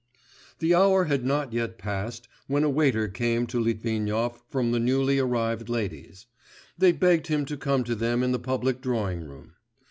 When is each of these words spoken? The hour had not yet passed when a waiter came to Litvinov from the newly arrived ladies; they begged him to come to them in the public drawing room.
The 0.57 0.73
hour 0.73 1.03
had 1.03 1.23
not 1.23 1.53
yet 1.53 1.77
passed 1.77 2.27
when 2.47 2.63
a 2.63 2.71
waiter 2.71 3.07
came 3.07 3.45
to 3.45 3.59
Litvinov 3.59 4.41
from 4.49 4.71
the 4.71 4.79
newly 4.79 5.19
arrived 5.19 5.69
ladies; 5.69 6.25
they 6.75 6.91
begged 6.91 7.27
him 7.27 7.45
to 7.45 7.55
come 7.55 7.83
to 7.83 7.93
them 7.93 8.23
in 8.23 8.31
the 8.31 8.39
public 8.39 8.81
drawing 8.81 9.21
room. 9.23 9.53